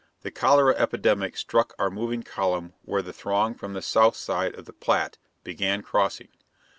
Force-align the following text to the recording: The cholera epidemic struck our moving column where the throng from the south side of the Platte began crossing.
The 0.21 0.31
cholera 0.31 0.73
epidemic 0.77 1.37
struck 1.37 1.75
our 1.77 1.91
moving 1.91 2.23
column 2.23 2.73
where 2.81 3.03
the 3.03 3.13
throng 3.13 3.53
from 3.53 3.73
the 3.73 3.83
south 3.83 4.15
side 4.15 4.55
of 4.55 4.65
the 4.65 4.73
Platte 4.73 5.19
began 5.43 5.83
crossing. 5.83 6.29